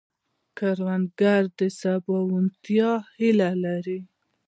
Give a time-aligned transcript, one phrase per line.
[0.57, 3.99] کروندګر د سباوونتیا هیله لري